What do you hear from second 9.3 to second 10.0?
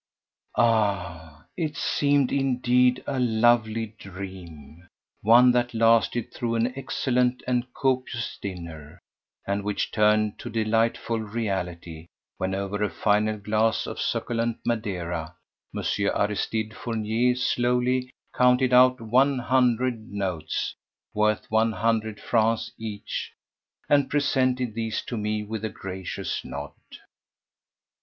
and which